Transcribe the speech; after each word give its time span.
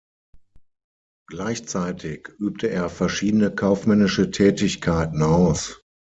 Gleichzeitig 1.27 2.29
übte 2.39 2.71
er 2.71 2.89
verschiedene 2.89 3.51
kaufmännische 3.53 4.31
Tätigkeiten 4.31 5.21
aus. 5.21 5.83